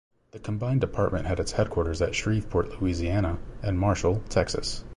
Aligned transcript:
The 0.31 0.39
combined 0.39 0.81
department 0.81 1.27
had 1.27 1.39
its 1.39 1.51
headquarters 1.51 2.01
at 2.01 2.15
Shreveport, 2.15 2.81
Louisiana, 2.81 3.37
and 3.61 3.77
Marshall, 3.77 4.23
Texas. 4.29 4.83